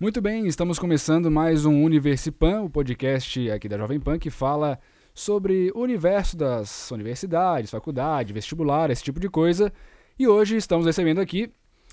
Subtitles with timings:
[0.00, 4.80] Muito bem, estamos começando mais um Universipan, o podcast aqui da Jovem Pan que fala
[5.12, 9.70] sobre o universo das universidades, faculdade, vestibular, esse tipo de coisa.
[10.18, 11.52] E hoje estamos recebendo aqui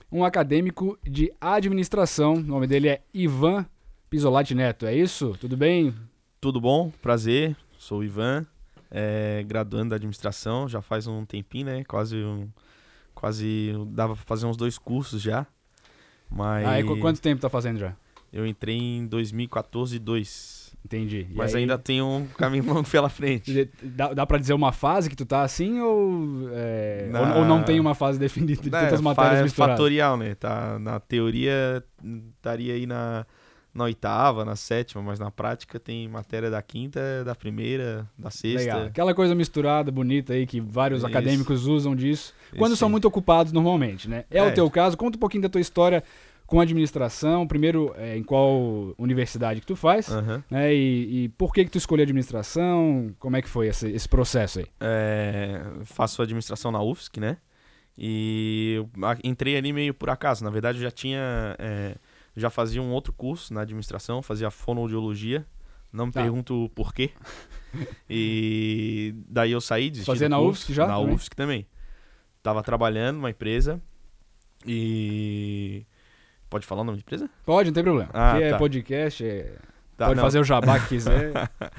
[0.09, 2.35] um acadêmico de administração.
[2.35, 3.65] O nome dele é Ivan
[4.09, 5.35] Pisolati Neto, é isso?
[5.37, 5.93] Tudo bem?
[6.39, 6.89] Tudo bom?
[7.01, 7.57] Prazer.
[7.77, 8.47] Sou o Ivan,
[8.89, 11.83] é, graduando da administração, já faz um tempinho, né?
[11.83, 12.47] Quase um,
[13.13, 15.45] quase dava para fazer uns dois cursos já.
[16.29, 17.93] Mas Ah, e qu- quanto tempo tá fazendo já?
[18.31, 20.67] eu entrei em 2014 2.
[20.85, 21.27] Entendi.
[21.29, 23.69] E Mas aí, ainda tem um caminho longo pela frente.
[23.81, 27.45] Dá, dá pra dizer uma fase que tu tá assim ou, é, Na- ou, ou
[27.45, 29.73] não tem uma fase definida de É, tantas fa- matérias é misturadas?
[29.75, 30.35] fatorial, né?
[30.35, 31.83] Tá, na teoria
[32.37, 33.25] estaria aí na,
[33.73, 38.59] na oitava, na sétima, mas na prática tem matéria da quinta, da primeira, da sexta.
[38.59, 38.83] Legal.
[38.85, 41.07] Aquela coisa misturada, bonita aí, que vários Isso.
[41.07, 42.33] acadêmicos usam disso.
[42.57, 42.91] Quando Isso são aí.
[42.93, 44.23] muito ocupados normalmente, né?
[44.31, 44.51] É, o É.
[44.51, 44.95] teu caso.
[44.95, 46.01] Conta um pouquinho da tua história
[46.47, 47.45] com administração.
[47.45, 50.43] Primeiro, é, em qual universidade que tu faz, Aham.
[50.49, 50.73] né?
[50.73, 53.13] E, e por que que tu escolheu administração?
[53.19, 54.65] Como é que foi esse, esse processo aí?
[54.79, 57.37] É, faço administração na UFSC, né?
[57.97, 58.83] E
[59.23, 60.43] entrei ali meio por acaso.
[60.43, 61.55] Na verdade, eu já tinha.
[61.59, 61.95] é,
[62.35, 65.45] já fazia um outro curso na administração, fazia fonoaudiologia.
[65.91, 66.21] Não me Tá.
[66.21, 67.09] pergunto o porquê.
[68.09, 71.15] e daí eu saí, desisti Fazia na UFSC já Na também?
[71.15, 71.67] UFSC também.
[72.43, 73.81] Tava trabalhando numa empresa
[74.65, 75.85] e.
[76.49, 77.29] Pode falar o nome da empresa?
[77.45, 78.09] Pode, não tem problema.
[78.13, 78.57] Ah, Aqui é tá.
[78.57, 79.55] podcast, é-
[79.97, 80.23] Tá, pode não.
[80.23, 81.31] fazer o jabá que quiser.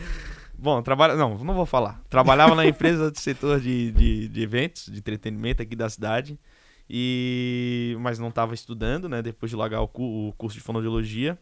[0.59, 1.15] Bom, trabalha.
[1.15, 2.03] Não, não vou falar.
[2.11, 6.37] Trabalhava na empresa do setor de, de, de eventos, de entretenimento aqui da cidade.
[6.91, 7.97] E...
[8.01, 9.23] Mas não estava estudando, né?
[9.23, 11.39] Depois de largar o, cu- o curso de fonoaudiologia.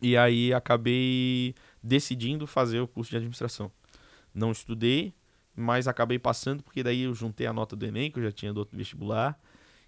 [0.00, 3.70] E aí acabei decidindo fazer o curso de administração.
[4.34, 5.12] Não estudei,
[5.54, 8.52] mas acabei passando, porque daí eu juntei a nota do Enem, que eu já tinha
[8.52, 9.38] do outro vestibular.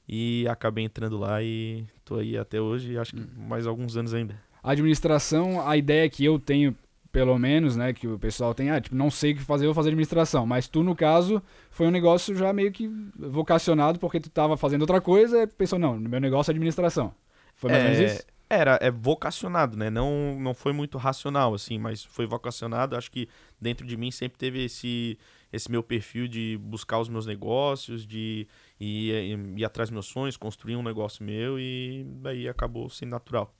[0.08, 4.12] E acabei entrando lá e tô aí até hoje, e acho que mais alguns anos
[4.12, 4.38] ainda.
[4.62, 6.74] A administração, a ideia que eu tenho,
[7.10, 9.74] pelo menos, né, que o pessoal tem, ah, tipo, não sei o que fazer, vou
[9.74, 10.46] fazer administração.
[10.46, 14.82] Mas tu, no caso, foi um negócio já meio que vocacionado, porque tu tava fazendo
[14.82, 17.14] outra coisa e pensou, não, meu negócio é administração.
[17.54, 18.24] Foi mais ou menos isso?
[18.48, 19.88] Era, é vocacionado, né?
[19.88, 22.94] Não, não foi muito racional, assim, mas foi vocacionado.
[22.94, 23.28] Acho que
[23.60, 25.18] dentro de mim sempre teve esse,
[25.54, 28.46] esse meu perfil de buscar os meus negócios, de
[28.80, 33.10] ir, ir, ir atrás dos meus sonhos, construir um negócio meu e daí acabou sendo
[33.10, 33.54] natural.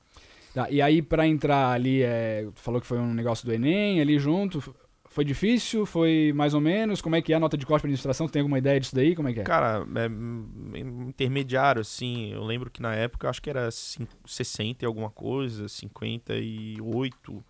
[0.53, 4.19] Tá, e aí, pra entrar ali, é, falou que foi um negócio do Enem ali
[4.19, 4.62] junto.
[5.06, 5.87] Foi difícil?
[5.87, 7.00] Foi mais ou menos?
[7.00, 8.26] Como é que é a nota de corte para administração?
[8.26, 9.15] Tu tem alguma ideia disso daí?
[9.15, 9.43] Como é que é?
[9.44, 12.32] Cara, é hum, intermediário, assim.
[12.32, 17.44] Eu lembro que na época eu acho que era cin- 60 e alguma coisa, 58.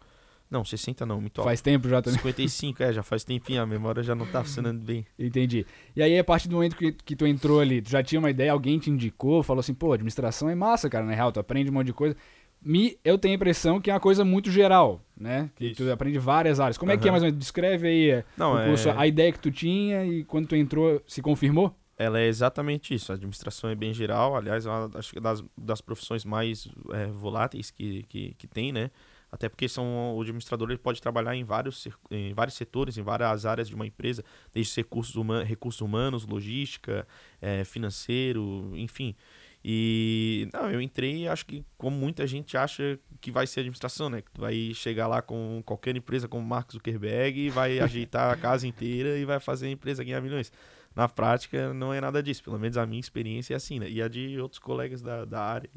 [0.55, 1.49] Não, 60 não, muito alto.
[1.49, 2.17] Faz tempo já também.
[2.17, 5.05] 55, é, já faz tempinho, a memória já não tá funcionando bem.
[5.19, 5.67] Entendi.
[5.97, 8.31] E aí, a partir do momento que, que tu entrou ali, tu já tinha uma
[8.31, 11.71] ideia, alguém te indicou, falou assim, pô, administração é massa, cara, na real, tu aprende
[11.71, 12.17] um monte de coisa.
[12.63, 15.51] Me, eu tenho a impressão que é uma coisa muito geral, né?
[15.57, 15.85] Que Isso.
[15.85, 16.79] tu aprende várias áreas.
[16.79, 17.37] Como é que é mais ou menos?
[17.37, 18.95] Descreve aí é, Não, o curso, é...
[18.97, 21.77] a ideia que tu tinha e quando tu entrou, se confirmou?
[21.99, 23.11] Ela é exatamente isso.
[23.11, 24.37] A administração é bem geral.
[24.37, 28.73] Aliás, é uma acho que das, das profissões mais é, voláteis que, que, que tem,
[28.73, 28.91] né?
[29.35, 33.45] Até porque são, o administrador ele pode trabalhar em vários, em vários setores, em várias
[33.45, 37.05] áreas de uma empresa, desde recursos, human, recursos humanos, logística,
[37.43, 39.17] é, financeiro, enfim.
[39.65, 44.09] E não, eu entrei e acho que como muita gente acha que vai ser administração,
[44.09, 44.23] né?
[44.23, 48.37] Que tu vai chegar lá com qualquer empresa como Mark Zuckerberg e vai ajeitar a
[48.37, 50.53] casa inteira e vai fazer a empresa ganhar milhões.
[50.95, 52.45] Na prática, não é nada disso.
[52.45, 53.91] Pelo menos a minha experiência é assim, né?
[53.91, 55.69] E a de outros colegas da, da área.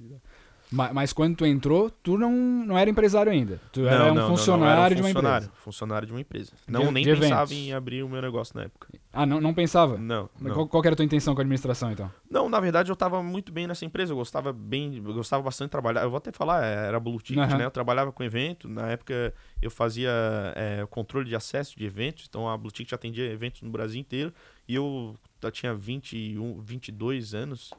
[0.69, 3.59] Ma- Mas, quando tu entrou, tu não, não era empresário ainda.
[3.71, 5.61] Tu era Não, um não, não, não, funcionário era um de uma funcionário, empresa.
[5.63, 6.51] Funcionário de uma empresa.
[6.67, 8.89] Não, De- nem de pensava em abrir o meu negócio na época.
[9.13, 9.97] Ah, não, não pensava?
[9.97, 10.53] Não, Mas.
[10.53, 12.11] Qual, qual era a tua intenção com a administração, então?
[12.29, 15.67] Não, na verdade eu tava muito bem nessa empresa, eu gostava bem, eu gostava bastante
[15.69, 16.03] de trabalhar.
[16.03, 17.57] Eu vou até falar, é, era Blue Ticket, Aham.
[17.59, 17.65] né?
[17.65, 20.11] Eu trabalhava com evento, na época eu fazia
[20.55, 24.33] é, controle de acesso de eventos, então a Blue Ticket atendia eventos no Brasil inteiro
[24.67, 27.73] e eu já tinha 21, 22 anos.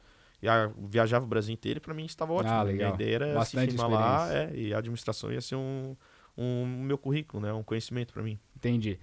[0.89, 2.53] Viajava o Brasil inteiro e pra mim estava ótimo.
[2.53, 2.93] Ah, legal.
[2.93, 5.97] A ideia era Bastante se firmar lá é, e a administração ia ser um,
[6.37, 7.53] um meu currículo, né?
[7.53, 8.39] Um conhecimento pra mim.
[8.57, 8.99] Entendi.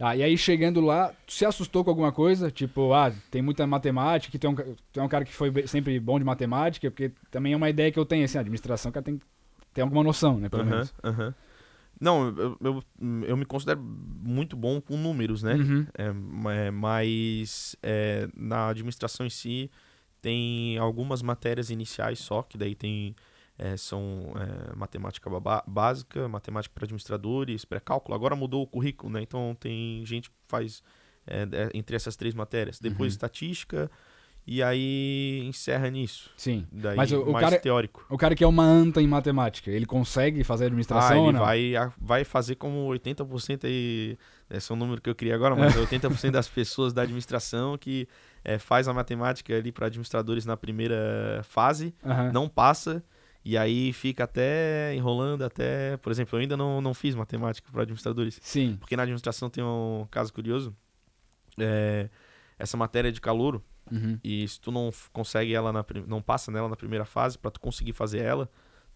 [0.00, 2.50] Ah, e aí, chegando lá, tu se assustou com alguma coisa?
[2.50, 5.52] Tipo, ah, tem muita matemática, que tu é um, tu é um cara que foi
[5.66, 8.90] sempre bom de matemática, porque também é uma ideia que eu tenho, assim, a administração,
[8.90, 9.20] cara tem,
[9.74, 10.94] tem alguma noção, né, pelo Aham, menos.
[11.04, 11.34] aham.
[12.00, 12.82] Não, eu, eu,
[13.26, 15.54] eu me considero muito bom com números, né?
[15.54, 15.86] Uhum.
[15.98, 19.70] É, é, mas é, na administração em si
[20.20, 23.14] tem algumas matérias iniciais só, que daí tem
[23.58, 25.28] é, são é, matemática
[25.66, 28.14] básica, matemática para administradores, pré-cálculo.
[28.14, 29.20] Agora mudou o currículo, né?
[29.22, 30.82] Então tem gente que faz
[31.26, 32.80] é, entre essas três matérias.
[32.80, 33.16] Depois Uhum.
[33.16, 33.90] estatística
[34.52, 36.28] e aí encerra nisso.
[36.36, 36.66] Sim.
[36.72, 38.04] Daí Mas o- o mais cara- teórico.
[38.10, 41.38] O cara que é uma anta em matemática, ele consegue fazer Ah, administração ou ele
[41.38, 41.44] não?
[41.44, 44.18] vai, vai fazer como 80% aí,
[44.50, 48.08] esse é o número que eu queria agora, mas 80% das pessoas da administração que
[48.44, 52.32] eh, faz a matemática ali para administradores na primeira fase, Aham.
[52.32, 53.04] não passa,
[53.44, 57.82] e aí fica até enrolando até, por exemplo, eu ainda não, não fiz matemática para
[57.82, 58.76] administradores, Sim.
[58.80, 60.74] porque na administração tem um caso curioso,
[61.58, 62.08] é,
[62.58, 64.18] essa matéria de calouro, Uhum.
[64.22, 67.60] e se tu não consegue ela na não passa nela na primeira fase para tu
[67.60, 68.48] conseguir fazer ela,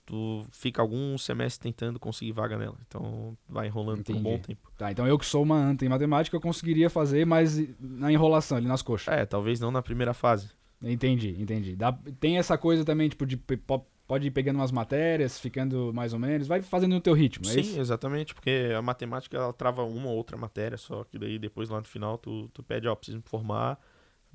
[0.07, 2.77] tu fica algum semestre tentando conseguir vaga nela.
[2.87, 4.71] Então vai enrolando por um bom tempo.
[4.77, 8.59] Tá, então eu que sou uma anta em matemática, eu conseguiria fazer, mas na enrolação,
[8.59, 9.13] ali nas coxas.
[9.13, 10.51] É, talvez não na primeira fase.
[10.83, 11.75] Entendi, entendi.
[11.75, 13.37] Dá- tem essa coisa também, tipo, de
[14.07, 17.63] pode ir pegando umas matérias, ficando mais ou menos, vai fazendo no teu ritmo, é
[17.63, 21.71] Sim, exatamente, porque a matemática ela trava uma ou outra matéria, só que daí depois
[21.71, 23.79] lá no final tu, tu pede, ó, preciso me formar,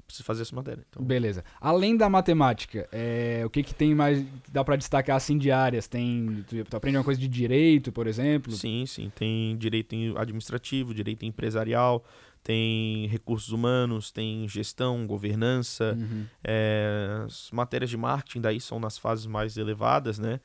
[0.06, 0.84] preciso fazer essa matéria.
[0.90, 1.44] Então, Beleza.
[1.60, 5.88] Além da matemática, é, o que que tem mais, dá pra destacar assim de áreas?
[5.88, 8.52] Tem, tu, tu aprende uma coisa de direito, por exemplo?
[8.52, 9.12] Sim, sim.
[9.16, 12.04] Tem direito administrativo, direito empresarial,
[12.44, 16.26] tem recursos humanos, tem gestão, governança, Uhum.
[16.44, 20.40] É, as matérias de marketing daí são nas fases mais elevadas, né?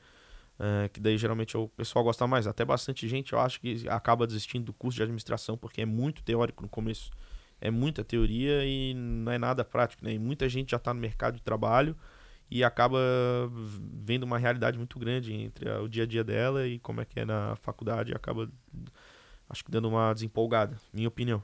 [0.57, 2.47] É, que daí geralmente o pessoal gosta mais.
[2.47, 6.23] Até bastante gente eu acho que acaba desistindo do curso de administração porque é muito
[6.23, 7.11] teórico no começo.
[7.59, 10.13] É muita teoria e não é nada prático, né?
[10.13, 11.95] E muita gente já está no mercado de trabalho
[12.49, 12.99] e acaba
[14.03, 17.19] vendo uma realidade muito grande entre o dia a dia dela e como é que
[17.19, 18.49] é na faculdade acaba
[19.49, 21.41] acho que dando uma desempolgada, minha opinião.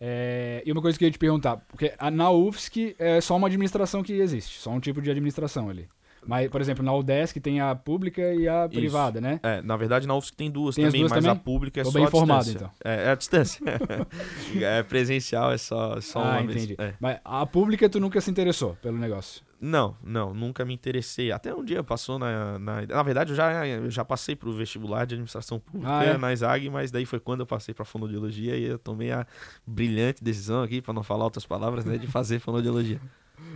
[0.00, 3.48] É, e uma coisa que eu ia te perguntar, porque na UFSC é só uma
[3.48, 5.88] administração que existe, só um tipo de administração ali.
[6.26, 8.74] Mas, por exemplo, na UDESC tem a pública e a Isso.
[8.78, 9.40] privada, né?
[9.42, 11.30] É, na verdade na UFSC tem duas Tem também, duas mas também?
[11.38, 12.72] a pública é Tô só bem a informado, distância.
[12.80, 12.92] então.
[12.92, 13.60] É, é a distância.
[14.60, 16.74] é presencial, é só, só ah, uma entendi.
[16.74, 16.78] vez.
[16.90, 16.94] É.
[17.00, 19.42] Mas a pública tu nunca se interessou pelo negócio.
[19.60, 21.32] Não, não, nunca me interessei.
[21.32, 22.58] Até um dia passou na.
[22.60, 26.16] Na, na verdade, eu já, eu já passei pro vestibular de administração pública Ah, é?
[26.16, 29.26] na ISAG, mas daí foi quando eu passei pra fonoaudiologia e eu tomei a
[29.66, 33.00] brilhante decisão aqui, pra não falar outras palavras, né, de fazer fonoaudiologia.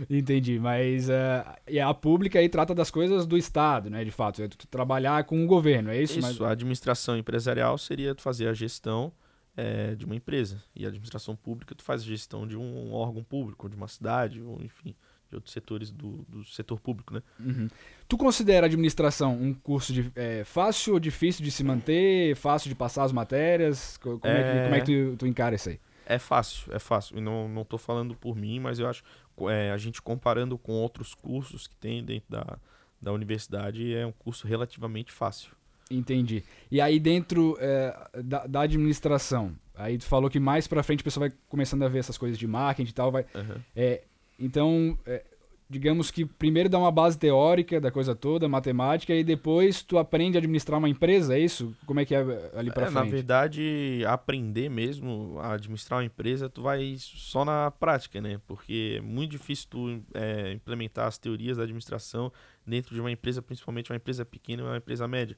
[0.09, 4.03] Entendi, mas eh, e a pública aí trata das coisas do Estado, né?
[4.03, 6.19] De fato, é tu trabalhar com o governo, é isso?
[6.19, 9.11] Isso, Mas- a administração empresarial seria tu fazer a gestão
[9.55, 10.61] eh, de uma empresa.
[10.75, 14.41] E a administração pública, tu faz a gestão de um órgão público, de uma cidade,
[14.41, 14.95] ou enfim,
[15.29, 17.21] de outros setores do, do setor público, né?
[17.39, 17.67] Uhum.
[18.07, 22.67] Tu considera a administração um curso de, eh, fácil ou difícil de se manter, fácil
[22.69, 23.97] de passar as matérias?
[23.97, 24.63] Co- Como é, que, É.
[24.63, 25.79] como é que tu, tu encara isso aí?
[26.05, 27.17] É fácil, é fácil.
[27.17, 29.03] E não, não tô falando por mim, mas eu acho
[29.41, 32.57] é, a gente comparando com outros cursos que tem dentro da,
[33.01, 35.51] da universidade, é um curso relativamente fácil.
[35.91, 36.43] Entendi.
[36.71, 41.03] E aí dentro eh, da, da administração, aí tu falou que mais pra frente a
[41.03, 43.25] pessoa vai começando a ver essas coisas de marketing e tal, vai...
[43.35, 43.61] Aham.
[43.75, 44.03] É,
[44.39, 45.23] então, é,
[45.73, 50.37] digamos que primeiro dá uma base teórica da coisa toda, matemática, e depois tu aprende
[50.37, 51.75] a administrar uma empresa, é isso?
[51.85, 52.19] Como é que é
[52.55, 53.11] ali pra É, na frente?
[53.11, 58.39] verdade, aprender mesmo a administrar uma empresa, tu vai só na prática, né?
[58.47, 62.31] Porque é muito difícil tu é, implementar as teorias da administração
[62.65, 65.35] dentro de uma empresa, principalmente uma empresa pequena e uma empresa média.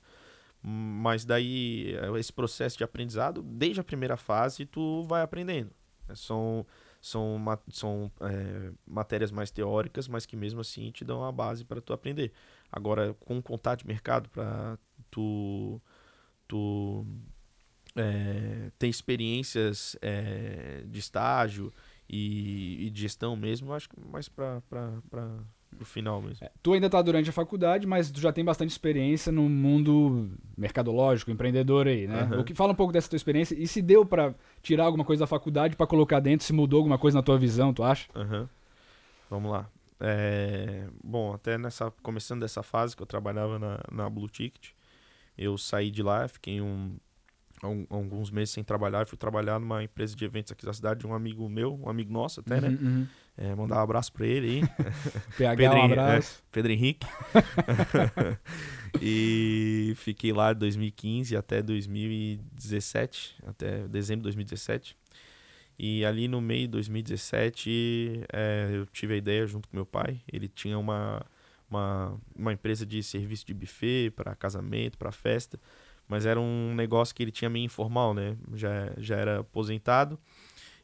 [0.61, 5.71] Mas daí, é, esse processo de aprendizado, desde a primeira fase, tu vai aprendendo.
[6.09, 6.15] É,
[7.05, 11.31] São, são, ma- são é, matérias mais teóricas, mas que mesmo assim te dão a
[11.31, 12.31] base para tu aprender.
[12.71, 14.75] Agora, com contato de mercado, para
[15.11, 15.79] tu,
[16.47, 17.05] tu
[17.95, 21.71] é, ter experiências é, de estágio
[22.09, 24.61] e, e de gestão mesmo, acho que mais para
[25.79, 26.45] o final mesmo.
[26.45, 30.31] É, tu ainda tá durante a faculdade, mas tu já tem bastante experiência no mundo
[30.57, 32.21] mercadológico, empreendedor aí, né?
[32.23, 32.41] Aham.
[32.41, 34.33] O que fala um pouco dessa tua experiência e se deu pra
[34.65, 37.73] tirar alguma coisa da faculdade pra colocar dentro, se mudou alguma coisa na tua visão,
[37.73, 38.07] tu acha?
[38.15, 38.49] Aham.
[39.29, 39.67] Vamos lá.
[39.99, 44.71] É, bom, até nessa começando dessa fase que eu trabalhava na, na Blue Ticket,
[45.37, 46.97] eu saí de lá, fiquei um-
[47.61, 51.13] alguns meses sem trabalhar, fui trabalhar numa empresa de eventos aqui da cidade de um
[51.13, 52.69] amigo meu, um amigo nosso até, né?
[52.69, 53.07] Uhum, uhum.
[53.37, 54.61] É, mandar um abraço pra ele aí.
[55.37, 56.43] PH, um Pedro Henrique, abraço.
[56.51, 57.07] Pedro Henrique.
[59.01, 64.95] e fiquei lá de 2015 até 2017, até dezembro de 2017.
[65.77, 70.21] E ali no meio de 2017, é, eu tive a ideia junto com meu pai.
[70.31, 71.21] Ele tinha uma,
[71.69, 75.59] uma, uma empresa de serviço de buffet para casamento, para festa.
[76.07, 78.35] Mas era um negócio que ele tinha meio informal, né?
[78.53, 80.19] Já, já era aposentado.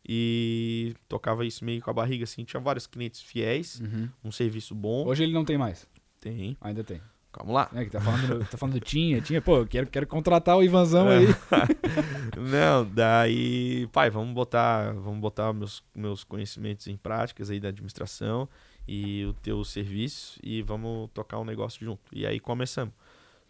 [0.08, 2.44] E tocava isso meio com a barriga, assim.
[2.44, 4.10] Tinha vários clientes fiéis, Uhum.
[4.24, 5.06] um serviço bom.
[5.06, 5.88] Hoje ele não tem mais,
[6.20, 6.58] Tem.
[6.60, 7.00] ainda tem.
[7.32, 7.70] Calma lá.
[7.74, 11.08] É, que tá falando, tá falando tinha, tinha, pô, eu quero, quero contratar o Ivanzão
[11.10, 11.20] É.
[11.20, 11.28] aí.
[12.38, 18.50] Não, daí, pai, vamos botar, vamos botar meus, meus conhecimentos em práticas aí da administração
[18.86, 22.02] e o teu serviço e vamos tocar um negócio junto.
[22.12, 22.94] E aí começamos.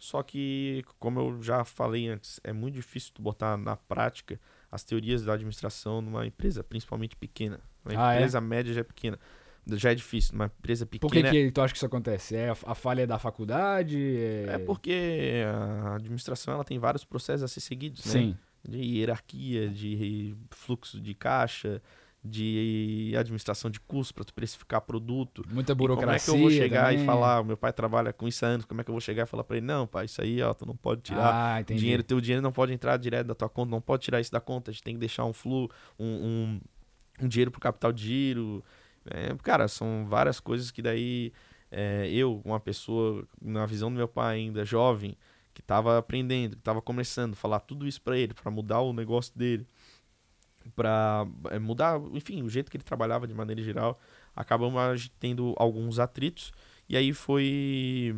[0.02, 4.82] Só que, como eu já falei antes, é muito difícil tu botar na prática as
[4.82, 7.60] teorias da administração numa empresa, principalmente pequena.
[7.84, 8.16] Uma Ah, é?
[8.16, 9.16] empresa média já é pequena.
[9.64, 10.34] Já é difícil.
[10.34, 11.08] Uma empresa pequena.
[11.08, 12.34] Por que, que tu acha que isso acontece?
[12.34, 13.96] É a, a falha da faculdade?
[14.16, 18.10] É, É porque a administração ela tem vários processos a ser seguidos, né?
[18.12, 18.36] Sim.
[18.68, 21.80] De hierarquia, de fluxo de caixa,
[22.24, 25.44] de administração de custos para tu precificar produto.
[25.50, 26.32] Muita E como é burocracia.
[26.32, 27.02] que eu vou chegar também.
[27.02, 29.00] e falar, "O meu pai trabalha com isso há anos, como é que eu vou
[29.00, 31.56] chegar e falar para ele, não, pai, isso aí, ó, tu não pode tirar.
[31.58, 34.30] Ah, dinheiro, teu dinheiro não pode entrar direto da tua conta, não pode tirar isso
[34.30, 36.60] da conta, a gente tem que deixar um flu, um, um,
[37.24, 38.64] um dinheiro pro capital de giro.
[39.10, 41.32] É, cara, são várias coisas que daí
[41.72, 45.16] é, eu, uma pessoa, na visão do meu pai ainda, jovem,
[45.52, 49.36] que tava aprendendo, que tava começando, falar tudo isso para ele, para mudar o negócio
[49.36, 49.66] dele,
[50.70, 51.26] para
[51.60, 54.00] mudar, enfim, o jeito que ele trabalhava de maneira geral,
[54.34, 56.52] acabamos tendo alguns atritos,
[56.88, 58.14] e aí foi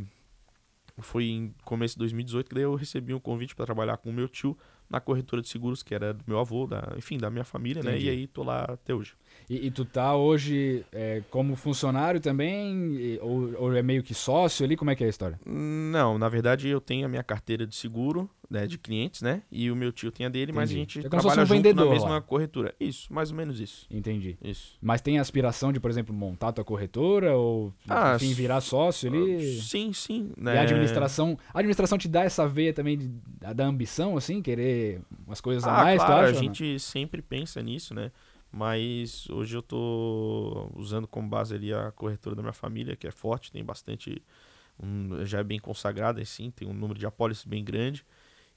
[0.98, 4.12] foi em começo de 2018 que daí eu recebi um convite para trabalhar com o
[4.12, 4.56] meu tio
[4.88, 7.92] na corretora de seguros, que era do meu avô, da, enfim, da minha família, né?
[7.92, 8.06] Entendi.
[8.06, 9.14] E aí tô lá até hoje.
[9.50, 12.94] E, e tu tá hoje é, como funcionário também?
[12.94, 14.76] E- ou, ou é meio que sócio ali?
[14.76, 15.40] Como é que é a história?
[15.44, 19.42] Não, na verdade eu tenho a minha carteira de seguro, né, de clientes, né?
[19.50, 20.80] E o meu tio tem a dele, mas a Entendi.
[20.80, 22.20] gente É trabalha um junto vendedor na mesma lá.
[22.20, 22.74] corretora.
[22.78, 23.86] Isso, mais ou menos isso.
[23.90, 24.36] Entendi.
[24.42, 24.76] Isso.
[24.80, 27.36] Mas tem a aspiração de, por exemplo, montar tua corretora?
[27.36, 29.42] Ou, Ah, enfim, virar sócio ali?
[29.60, 30.30] Sim, sim.
[30.36, 30.58] E Né?
[30.58, 33.08] a administração, a administração te dá essa veia também de-
[33.54, 36.34] da ambição, assim, querer umas coisas a Ah, mais, claro, tu a acha?
[36.34, 36.42] não?
[36.42, 38.10] gente sempre pensa nisso, né?
[38.52, 43.10] Mas hoje eu tô usando como base ali a corretora da minha família, que é
[43.10, 44.22] forte, tem bastante.
[44.82, 48.04] um- já é bem consagrada, assim, tem um número de apólices bem grande.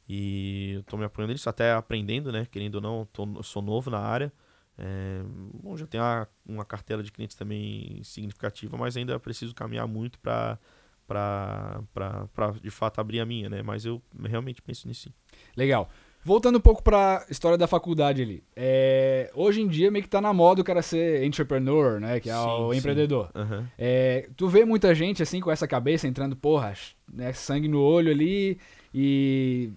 [0.07, 2.47] E eu tô me apoiando nisso, até aprendendo, né?
[2.49, 4.31] Querendo ou não, tô, sou novo na área.
[4.77, 5.21] É,
[5.53, 10.19] bom, já tenho uma, uma cartela de clientes também significativa, mas ainda preciso caminhar muito
[10.19, 10.59] para
[11.07, 13.61] para de fato abrir a minha, né?
[13.63, 15.13] Mas eu realmente penso nisso sim.
[15.55, 15.89] Legal.
[16.23, 18.43] Voltando um pouco pra história da faculdade ali.
[18.53, 22.19] É, hoje em dia meio que tá na moda o cara ser entrepreneur, né?
[22.19, 23.31] Que é Sim, o empreendedor.
[23.33, 23.65] Aham.
[23.77, 26.73] É, tu vê muita gente assim com essa cabeça entrando, porra,
[27.11, 28.59] né, sangue no olho ali
[28.93, 29.71] e,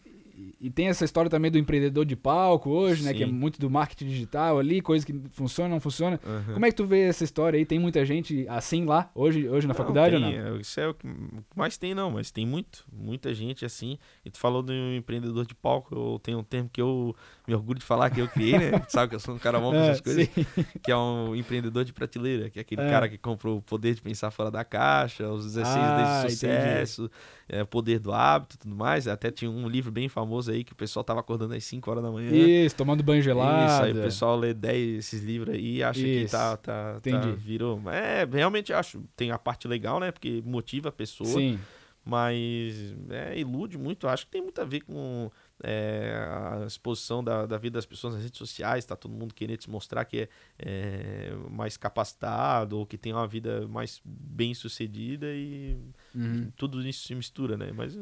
[0.61, 3.33] e tem essa história também do empreendedor de palco hoje, né, que é Sim.
[3.33, 6.21] muito do marketing digital ali, coisa que funciona, não funciona.
[6.25, 6.55] aham.
[6.55, 7.65] Como é que tu vê essa história aí?
[7.67, 10.57] Tem muita gente assim lá hoje, hoje na Não, faculdade tem, ou não?
[10.57, 11.07] é, Isso é o que
[11.55, 13.99] mais tem, não, mas tem muito, muita gente assim.
[14.25, 17.15] E tu falou do empreendedor de palco, eu tenho um termo que eu
[17.47, 18.79] me orgulho de falar que eu criei, né?
[18.81, 20.29] Tu Sabe que eu sou um cara bom com É, essas coisas.
[20.35, 20.47] sim.
[20.83, 22.89] Que é um empreendedor de prateleira, que é aquele É.
[22.89, 27.11] cara que compra o poder de pensar fora da caixa, os 16 Ah, de sucesso,
[27.49, 29.07] é, o poder do hábito e tudo mais.
[29.09, 32.03] Até tinha um livro bem famoso aí que o pessoal tava acordando às 5 horas
[32.03, 32.31] da manhã.
[32.33, 33.67] Isso, tomando banho gelado.
[33.73, 36.33] Isso, aí o pessoal lê 10 esses livros aí e acha que Isso.
[36.33, 37.33] tá, tá, tá Entendi.
[37.37, 37.81] virou.
[37.91, 40.11] É, realmente acho, tem a parte legal, né?
[40.13, 41.59] Porque motiva a pessoa, Sim.
[42.05, 44.07] mas é, ilude muito.
[44.09, 45.31] Acho que tem muito a ver com
[45.63, 46.13] é,
[46.63, 49.69] a exposição da, da vida das pessoas nas redes sociais, tá todo mundo querendo se
[49.71, 55.77] mostrar que é, é, mais capacitado ou que tem uma vida mais bem sucedida e
[56.15, 56.51] Uhum.
[56.57, 57.71] tudo isso se mistura, né?
[57.73, 57.97] Mas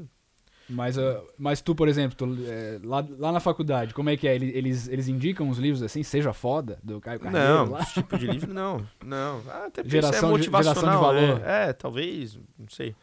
[0.69, 4.29] Mas, ah, mas tu, por exemplo, tu, é, lá, lá na faculdade, como é que
[4.29, 4.35] é?
[4.35, 7.81] Eles, eles, eles indicam os livros assim, seja foda, do Caio Carneiro Não, lá?
[7.81, 8.87] esse tipo de livro não.
[9.05, 9.41] Não.
[9.49, 10.85] Ah, Até porque Geração isso de- é motivacional.
[10.85, 11.43] geração de valor.
[11.47, 12.95] É, é, talvez, não sei.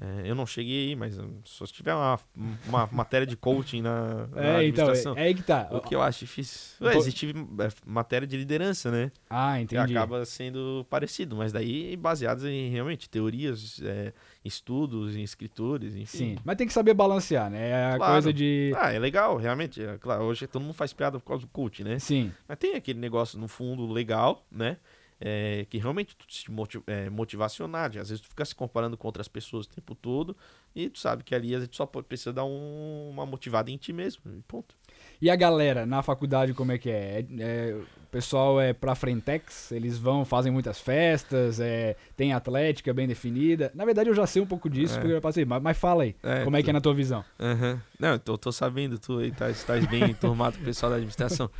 [0.00, 2.18] É, eu não cheguei aí, mas hum, só se tiver uma,
[2.64, 5.14] uma matéria de coaching na, na É, então, administração.
[5.16, 5.68] é, é aí que tá.
[5.72, 6.86] O que eu acho difícil.
[6.86, 9.10] Ué, existe é, matéria de liderança, né?
[9.28, 9.96] Ah, Que entendi.
[9.96, 14.12] acaba sendo parecido, mas daí baseados em realmente teorias, é,
[14.44, 16.06] estudos, em escritores, enfim.
[16.18, 17.68] Sim, mas tem que saber balancear, né?
[17.70, 18.12] É a Claro.
[18.12, 18.72] coisa de...
[18.76, 19.82] Ah, é legal, realmente.
[19.82, 21.98] É, claro, hoje todo mundo faz piada por causa do coach, né?
[21.98, 24.76] Sim, Mas tem aquele negócio no fundo legal, né?
[25.20, 27.86] É, que realmente tu te motiv é, motivacionar.
[27.98, 30.36] Às vezes tu fica se comparando com outras pessoas o tempo todo
[30.76, 33.92] e tu sabe que ali vezes tu só precisa dar um- uma motivada em ti
[33.92, 34.22] mesmo.
[34.46, 34.76] Ponto.
[35.20, 37.18] E a galera na faculdade, como é que é?
[37.20, 42.94] É- é, o pessoal é pra Frentex, eles vão, fazem muitas festas, é, tem atlética
[42.94, 43.72] bem definida.
[43.74, 44.98] Na verdade, eu já sei um pouco disso, É.
[44.98, 46.80] porque eu já passei, mas, mas fala aí, É, como é tu- que é na
[46.80, 47.24] tua visão?
[47.40, 47.82] Aham.
[47.98, 50.96] Não, eu tô, tô sabendo, tu aí estás tá, bem enturmado com o pessoal da
[50.96, 51.50] administração.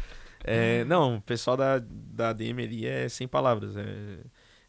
[0.45, 3.77] É, não, o pessoal da, da ADM ali é sem palavras.
[3.77, 4.19] É,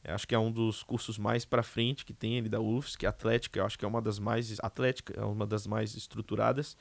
[0.04, 2.96] é, acho que é um dos cursos mais pra frente que tem ali da UFS,
[2.96, 4.58] que é Atlética, eu acho que é uma das mais.
[4.62, 6.78] Atlética é uma das mais estruturadas.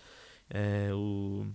[0.50, 1.46] É, o,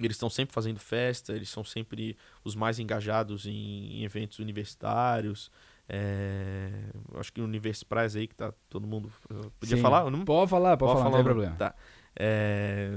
[0.00, 5.50] eles estão sempre fazendo festa, eles são sempre os mais engajados em, em eventos universitários.
[5.88, 6.70] É,
[7.16, 9.12] acho que o Universipraz aí que tá todo mundo.
[9.60, 9.82] Podia Sim.
[9.82, 10.10] falar?
[10.10, 11.56] Não, Pode falar, pode, falar, não tem problema.
[11.56, 11.74] Tá.
[12.16, 12.88] É,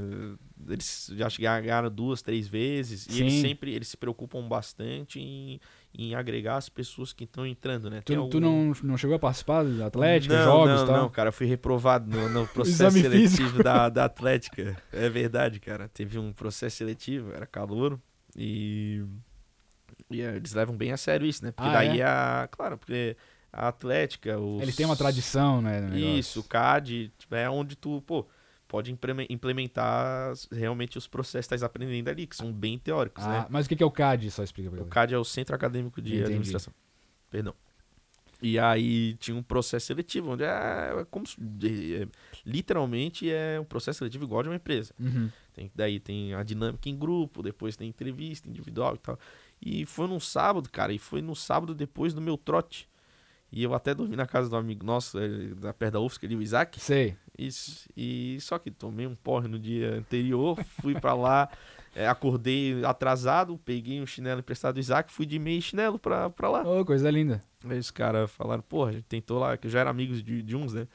[0.69, 3.41] eles já chegaram duas, três vezes e eles Sim.
[3.41, 5.59] sempre eles se preocupam bastante em,
[5.93, 8.01] em agregar as pessoas que estão entrando, né?
[8.01, 10.97] Tem Tu, tu algum- não, não chegou a participar da Atlética, não, jogos não, tal?
[10.97, 14.75] Não, cara, eu fui reprovado no, no processo seletivo da, da Atlética.
[14.93, 15.87] É verdade, cara.
[15.87, 17.99] Teve um processo seletivo, era calouro.
[18.35, 19.03] E,
[20.11, 21.51] e é, eles levam bem a sério isso, né?
[21.51, 22.03] Porque Ah, daí é?
[22.05, 22.47] a.
[22.51, 23.17] Claro, porque
[23.51, 24.37] a Atlética.
[24.39, 25.79] Os, Eles têm uma tradição, né?
[25.97, 28.27] Isso, o CAD tipo, é onde tu, pô,
[28.67, 33.29] pode implemen- implementar realmente os processos que estás aprendendo ali, que são bem teóricos, Ah,
[33.41, 33.47] né?
[33.49, 34.29] mas o que é o CAD?
[34.31, 34.85] Só explica pra O.
[34.85, 36.25] CAD é o Centro Acadêmico de Entendi.
[36.25, 36.73] Administração.
[37.29, 37.53] Perdão.
[38.41, 41.37] E aí tinha um processo seletivo, onde é, é como se-
[42.03, 42.07] é-
[42.45, 44.93] literalmente é um processo seletivo igual de uma empresa.
[44.99, 45.29] Uhum.
[45.53, 49.19] Tem, daí tem a dinâmica em grupo, depois tem entrevista individual e tal.
[49.59, 52.87] E foi num sábado, cara, e foi no sábado depois do meu trote.
[53.51, 56.35] E eu até dormi na casa do amigo nosso, eh, da perto da UFSC ali,
[56.35, 56.79] o Isaac.
[56.79, 57.15] Sei.
[57.37, 57.87] Isso.
[57.95, 61.49] E só que tomei um porre no dia anterior, fui pra lá,
[61.95, 66.49] eh, acordei atrasado, peguei um chinelo emprestado do Isaac, fui de meio chinelo pra, pra
[66.49, 66.63] lá.
[66.63, 67.41] Ô, coisa linda.
[67.69, 70.41] Aí os caras falaram, porra, a gente tentou lá, que eu já era amigos de,
[70.41, 70.87] de uns, né?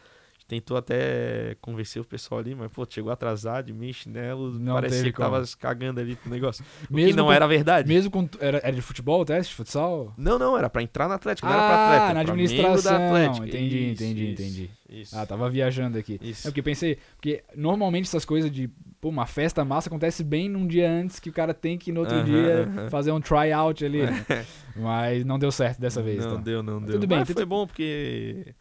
[0.52, 5.10] Tentou até convencer o pessoal ali, mas, pô, chegou atrasado, de meio chinelo, Não parecia
[5.10, 6.62] que tava se cagando ali pro negócio.
[6.90, 7.88] O que não com- era verdade.
[7.88, 8.28] Mesmo com.
[8.38, 9.54] Era, era de futebol o teste?
[9.54, 10.12] Futsal?
[10.14, 12.12] Não, não, era pra entrar na Atlética, não era pra ah, Atlética.
[12.14, 12.82] na administração.
[12.98, 13.46] da Atlética.
[13.46, 14.70] Entendi, Isso, entendi, isso, entendi.
[14.90, 15.16] Isso.
[15.18, 16.18] Ah, tava viajando aqui.
[16.20, 16.46] Isso.
[16.46, 18.68] É porque pensei, porque normalmente essas coisas de,
[19.00, 22.00] pô, uma festa massa acontece bem num dia antes que o cara tem que no
[22.00, 22.90] outro Aham, dia aham.
[22.90, 24.26] fazer um tryout ali, né?
[24.76, 26.42] Mas não deu certo dessa vez, Não então.
[26.42, 26.94] deu, não Mas deu.
[26.96, 28.54] tudo bem, Mas foi bom porque.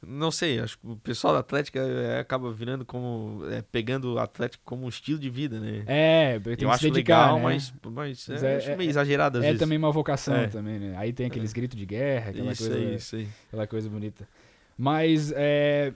[0.00, 3.44] Não sei, acho que o pessoal da Atlética é, acaba virando como.
[3.50, 5.82] é, pegando o Atlético como um estilo de vida, né?
[5.86, 7.42] É, tem eu acho dedicar, legal, né?
[7.42, 9.60] mas, mas, Mas é, é- acho é- meio exagerado às É vezes.
[9.60, 10.46] também uma vocação É.
[10.46, 10.94] também, né?
[10.96, 13.28] Aí tem aqueles gritos de guerra, aquela isso coisa, aí, isso aí.
[13.48, 14.28] aquela coisa bonita.
[14.76, 15.92] Mas é,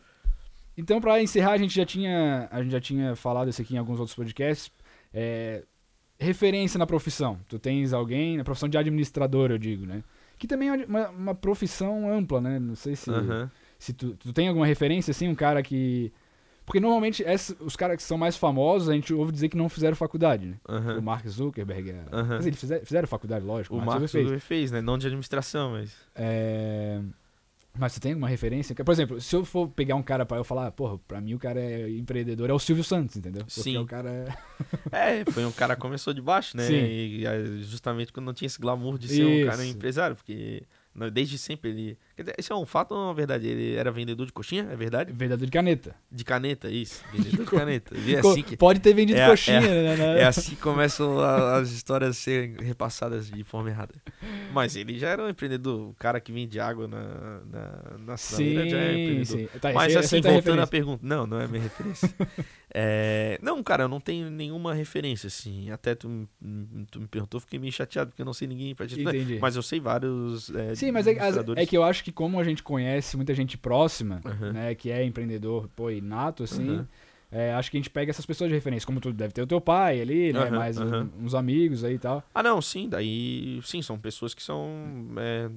[0.77, 3.79] então pra encerrar a gente já tinha a gente já tinha falado isso aqui em
[3.79, 4.73] alguns outros podcasts.
[5.15, 5.63] É,
[6.19, 7.39] referência na profissão.
[7.49, 10.03] Tu tens alguém na profissão de administrador, eu digo, né?
[10.39, 12.59] Que também é uma, uma profissão ampla, né?
[12.59, 13.51] Não sei se Aham.
[13.83, 16.13] Se tu, tu tem alguma referência, assim, um cara que.
[16.65, 19.69] Porque normalmente essa- os caras que são mais famosos, a gente ouve dizer que não
[19.69, 20.57] fizeram faculdade, né?
[20.69, 20.99] aham.
[20.99, 21.91] O Mark Zuckerberg.
[21.91, 22.05] é-.
[22.05, 23.75] Quer dizer, eles fizeram, fizeram faculdade, lógico.
[23.75, 24.61] O Mark Marcos Zuckerberg fez.
[24.61, 24.71] fez.
[24.71, 24.81] né?
[24.81, 25.93] Não de administração, mas.
[26.15, 27.01] É,
[27.77, 28.75] Mas você tem alguma referência?
[28.77, 31.39] Por exemplo, se eu for pegar um cara pra eu falar, porra, pra mim o
[31.39, 33.45] cara é empreendedor, é o Silvio Santos, entendeu?
[33.45, 33.79] Porque Sim.
[33.79, 34.27] o cara é.
[35.23, 36.65] É, foi um cara que começou de baixo, né?
[36.67, 36.75] Sim.
[36.77, 37.25] E,
[37.65, 39.75] justamente quando não tinha esse glamour de ser um cara Isso.
[39.75, 40.63] empresário, porque
[41.13, 41.99] desde sempre ele.
[42.39, 43.47] Isso é um fato ou uma verdade?
[43.49, 45.13] Ele era vendedor de coxinha, é verdade?
[45.13, 45.95] Verdadeiro de caneta.
[46.11, 47.03] De caneta, isso.
[47.13, 47.95] Vendedor de caneta.
[47.99, 48.57] E é assim que.
[48.57, 49.97] Pode ter vendido é- coxinha, né?
[49.97, 50.21] né?
[50.21, 53.95] É assim que começam as histórias a serem repassadas de forma errada.
[54.53, 58.69] Mas ele já era um empreendedor, o cara que vende água na, na, na sinaleira
[58.69, 59.39] já é Sim, empreendedor.
[59.39, 59.59] sim.
[59.61, 61.01] Tá, Mas esse- assim, é voltando à pergunta.
[61.07, 62.09] Não, não é minha referência.
[62.75, 65.71] É, não, cara, eu não tenho nenhuma referência, assim.
[65.71, 66.27] Até tu, me-
[66.91, 69.39] tu me perguntou, fiquei meio chateado, porque eu não sei ninguém pra te Entendi.
[69.39, 70.49] Mas eu sei vários.
[70.55, 71.11] É, Sim, mas é,
[71.57, 74.53] é que eu acho que como a gente conhece muita gente próxima, Aham.
[74.53, 76.89] né, que é empreendedor, pô, inato, assim, Aham.
[77.33, 79.47] É, acho que a gente pega essas pessoas de referência, como tu deve ter o
[79.47, 81.11] teu pai ali, né, Aham, mais um- aham.
[81.21, 82.23] uns amigos aí e tal.
[82.35, 83.59] Ah, não, sim, daí.
[83.65, 84.69] Sim, são pessoas que são.
[85.17, 85.49] é,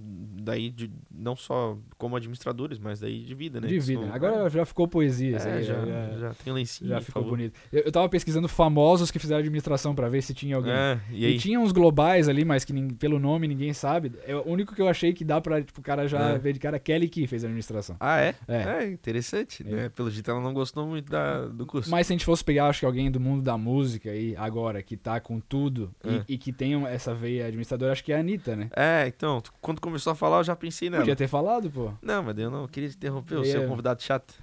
[0.42, 3.68] daí, de, não só como administradores, mas daí de vida, né?
[3.68, 4.02] de que vida.
[4.06, 6.90] são- Agora já ficou poesia, é, aí, já, já, já, tem lencinho.
[6.90, 7.38] já ficou favor.
[7.38, 7.60] bonito.
[7.72, 10.72] Eu, eu tava pesquisando famosos que fizeram administração pra ver se tinha alguém.
[10.72, 11.38] É, e E, aí?
[11.40, 14.12] tinha uns globais ali, mas que pelo nome ninguém sabe.
[14.26, 16.38] É o único que eu achei que dá pra, tipo, o cara já É.
[16.38, 17.96] ver de cara Kelly Key fez a administração.
[18.00, 18.36] Ah, é?
[18.48, 18.84] É.
[18.84, 19.90] É, interessante, né?
[19.90, 21.90] Pelo jeito ela não gostou muito da, do curso.
[21.90, 24.82] Mas se a gente fosse pegar, acho que alguém do mundo da música aí, agora,
[24.84, 26.24] que tá com tudo e- É.
[26.30, 28.70] e, que tem essa veia administradora, acho que é a Anitta, né?
[28.76, 31.02] É, então, quando começou a falar, eu já pensei nela.
[31.02, 31.92] Podia ter falado, pô.
[32.02, 34.34] Não, mas eu não queria te interromper, o seu convidado chato.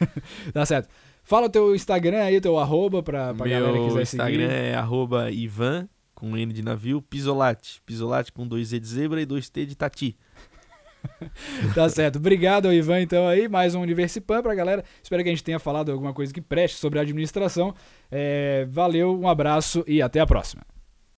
[0.52, 0.88] Tá certo.
[1.22, 4.48] Fala o teu Instagram aí, o teu arroba pra, pra galera que Meu quiser Instagram
[4.48, 4.52] seguir.
[4.52, 7.80] é arroba Ivan, com N de navio, Pisolate.
[7.86, 10.16] Pisolate com dois E de zebra e dois T de tati.
[11.74, 12.16] Tá certo.
[12.16, 13.48] Obrigado Ivan, então, aí.
[13.48, 14.84] Mais um Universipan pra galera.
[15.02, 17.74] Espero que a gente tenha falado alguma coisa que preste sobre a administração.
[18.10, 20.71] É, valeu, um abraço e até a próxima.